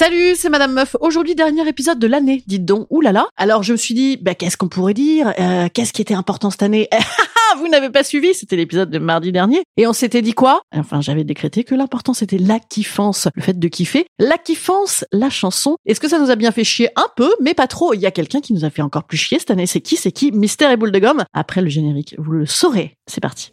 [0.00, 0.96] Salut, c'est Madame Meuf.
[1.02, 2.86] Aujourd'hui, dernier épisode de l'année, dites donc.
[2.88, 3.28] Ouh là là.
[3.36, 5.34] Alors, je me suis dit, bah, qu'est-ce qu'on pourrait dire?
[5.38, 6.88] Euh, Qu'est-ce qui était important cette année?
[7.58, 9.60] Vous n'avez pas suivi, c'était l'épisode de mardi dernier.
[9.76, 10.62] Et on s'était dit quoi?
[10.74, 14.06] Enfin, j'avais décrété que l'important, c'était la kiffance, le fait de kiffer.
[14.18, 15.76] La kiffance, la chanson.
[15.84, 16.88] Est-ce que ça nous a bien fait chier?
[16.96, 17.92] Un peu, mais pas trop.
[17.92, 19.66] Il y a quelqu'un qui nous a fait encore plus chier cette année.
[19.66, 19.96] C'est qui?
[19.96, 20.32] C'est qui?
[20.32, 21.24] Mystère et boule de gomme.
[21.34, 22.96] Après le générique, vous le saurez.
[23.06, 23.52] C'est parti.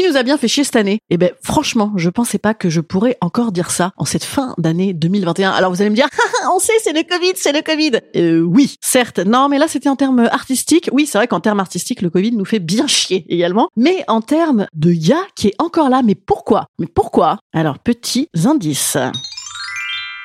[0.00, 2.70] Qui nous a bien fait chier cette année Eh ben, franchement, je pensais pas que
[2.70, 5.50] je pourrais encore dire ça en cette fin d'année 2021.
[5.50, 6.08] Alors vous allez me dire,
[6.54, 8.00] on sait, c'est le Covid, c'est le Covid.
[8.16, 9.18] Euh, oui, certes.
[9.18, 10.88] Non, mais là, c'était en termes artistiques.
[10.90, 13.68] Oui, c'est vrai qu'en termes artistiques, le Covid nous fait bien chier également.
[13.76, 16.64] Mais en termes de Ya qui est encore là, mais pourquoi?
[16.78, 17.36] Mais pourquoi?
[17.52, 18.96] Alors, petits indices.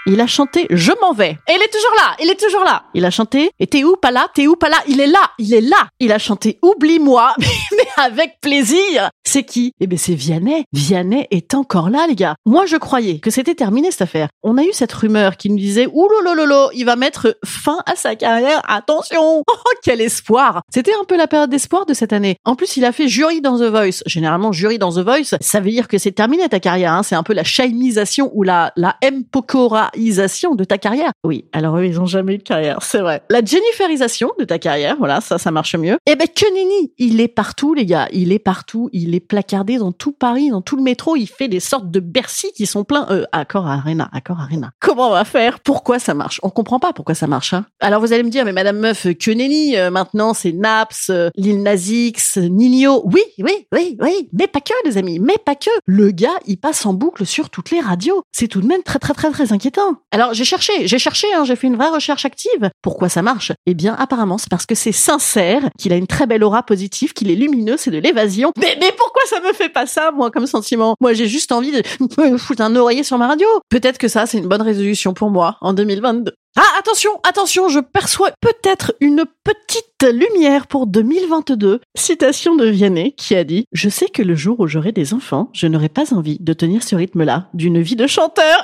[0.07, 1.31] Il a chanté Je m'en vais.
[1.49, 2.83] Et il est toujours là, il est toujours là.
[2.93, 4.77] Il a chanté Et t'es où, pas là, t'es où, pas là?
[4.87, 5.87] Il est là, il est là.
[5.99, 7.33] Il a chanté Oublie-moi,
[7.71, 9.09] mais avec plaisir.
[9.35, 9.73] C'est qui?
[9.81, 10.63] Eh ben c'est Vianney.
[10.71, 12.35] Vianney est encore là, les gars.
[12.45, 14.29] Moi, je croyais que c'était terminé cette affaire.
[14.43, 18.15] On a eu cette rumeur qui nous disait Oulolololo, il va mettre fin à sa
[18.15, 18.61] carrière.
[18.65, 22.37] Attention Oh, quel espoir C'était un peu la période d'espoir de cette année.
[22.45, 24.03] En plus, il a fait jury dans The Voice.
[24.05, 26.93] Généralement, jury dans The Voice, ça veut dire que c'est terminé ta carrière.
[26.93, 27.03] Hein.
[27.03, 31.11] C'est un peu la shinisation ou la la M de ta carrière.
[31.25, 33.21] Oui, alors eux, ils ont jamais eu de carrière, c'est vrai.
[33.29, 35.97] La Jenniferisation de ta carrière, voilà, ça, ça marche mieux.
[36.05, 38.07] Eh ben, que nenni, il est partout, les gars.
[38.13, 38.89] Il est partout.
[38.93, 41.15] Il est placardé dans tout Paris, dans tout le métro.
[41.15, 43.07] Il fait des sortes de Bercy qui sont pleins.
[43.09, 44.71] Euh, accord Arena, accord Arena.
[44.79, 45.59] Comment on va faire?
[45.59, 46.39] Pourquoi ça marche?
[46.43, 47.53] On comprend pas pourquoi ça marche.
[47.53, 51.09] Hein alors vous allez me dire, mais Madame Meuf, que nenni, euh, maintenant c'est Naps,
[51.09, 53.03] euh, Lil Nas X, Nino.
[53.05, 55.69] Oui, oui, oui, oui, mais pas que, les amis, mais pas que.
[55.85, 58.23] Le gars, il passe en boucle sur toutes les radios.
[58.31, 59.97] C'est tout de même très, très, très, très inquiétant.
[60.11, 62.69] Alors j'ai cherché, j'ai cherché, hein, j'ai fait une vraie recherche active.
[62.81, 63.51] Pourquoi ça marche?
[63.65, 67.13] Eh bien, apparemment, c'est parce que c'est sincère, qu'il a une très belle aura positive,
[67.13, 68.51] qu'il est lumineux, c'est de l'évasion.
[68.57, 70.95] Mais, mais pourquoi ça me fait pas ça, moi, comme sentiment?
[70.99, 71.83] Moi, j'ai juste envie de
[72.31, 73.47] me foutre un oreiller sur ma radio.
[73.69, 76.33] Peut-être que ça, c'est une bonne résolution pour moi en 2022.
[76.57, 81.81] Ah, attention, attention, je perçois peut-être une petite lumière pour 2022.
[81.97, 85.49] Citation de Vianney qui a dit «Je sais que le jour où j'aurai des enfants,
[85.51, 88.63] je n'aurai pas envie de tenir ce rythme-là d'une vie de chanteur.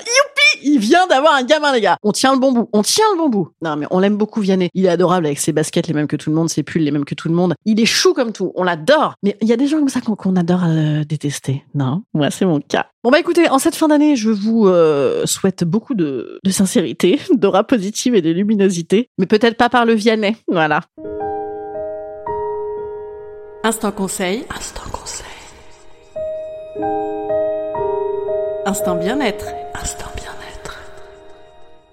[0.64, 1.98] Il vient d'avoir un gamin, les gars.
[2.04, 2.70] On tient le bon bout.
[2.74, 3.50] On tient le bon bout.
[3.62, 4.70] Non, mais on l'aime beaucoup, Vianney.
[4.74, 6.92] Il est adorable avec ses baskets les mêmes que tout le monde, ses pulls les
[6.92, 7.54] mêmes que tout le monde.
[7.66, 8.52] Il est chou comme tout.
[8.56, 9.16] On l'adore.
[9.24, 11.64] Mais il y a des gens comme ça qu'on adore euh, détester.
[11.74, 12.88] Non, moi, c'est mon cas.
[13.04, 17.20] Bon bah écoutez, en cette fin d'année, je vous euh, souhaite beaucoup de, de sincérité,
[17.34, 20.82] d'aura positive et de luminosité, mais peut-être pas par le Vianney, voilà.
[23.64, 24.44] Instant conseil.
[24.56, 25.26] Instant conseil.
[28.66, 29.46] Instant bien-être.
[29.74, 30.31] Instant bien-être.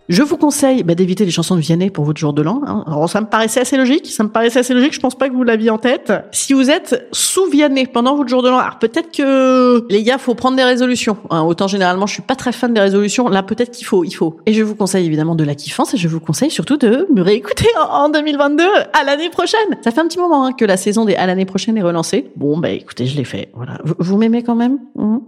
[0.08, 2.62] Je vous conseille bah, d'éviter les chansons de Vianney pour votre jour de l'an.
[2.66, 2.82] Hein.
[2.86, 4.94] Alors ça me paraissait assez logique, ça me paraissait assez logique.
[4.94, 6.12] Je pense pas que vous l'aviez en tête.
[6.32, 10.16] Si vous êtes sous Vianney pendant votre jour de l'an, alors peut-être que les gars,
[10.16, 11.18] faut prendre des résolutions.
[11.28, 13.28] Hein, autant généralement, je suis pas très fan des résolutions.
[13.28, 14.38] Là, peut-être qu'il faut, il faut.
[14.46, 17.20] Et je vous conseille évidemment de la kiffance et je vous conseille surtout de me
[17.20, 18.64] réécouter en, 2022
[18.94, 19.60] à l'année prochaine.
[19.82, 22.30] Ça fait un petit moment hein, que la saison des à l'année prochaine est relancée.
[22.34, 23.50] Bon, bah écoutez, je l'ai fait.
[23.54, 23.78] Voilà.
[23.84, 24.78] Vous, m'aimez quand même?
[24.94, 25.18] Mmh.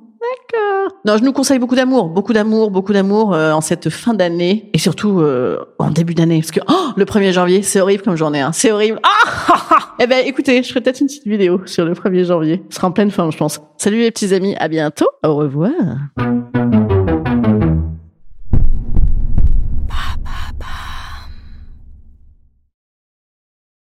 [1.05, 4.71] Non, je nous conseille beaucoup d'amour, beaucoup d'amour, beaucoup d'amour euh, en cette fin d'année
[4.73, 8.17] et surtout euh, en début d'année parce que oh, le 1er janvier, c'est horrible comme
[8.17, 8.53] journée, hein.
[8.53, 9.01] c'est horrible.
[9.03, 12.63] Ah Eh ben, écoutez, je ferai peut-être une petite vidéo sur le 1er janvier.
[12.71, 13.61] Ce sera en pleine forme, je pense.
[13.77, 15.09] Salut les petits amis, à bientôt.
[15.23, 15.71] Au revoir.